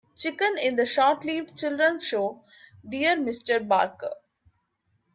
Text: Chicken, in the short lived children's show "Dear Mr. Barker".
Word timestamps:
Chicken, 0.17 0.57
in 0.57 0.77
the 0.77 0.85
short 0.87 1.23
lived 1.25 1.55
children's 1.59 2.03
show 2.07 2.43
"Dear 2.89 3.15
Mr. 3.15 3.67
Barker". 3.67 4.15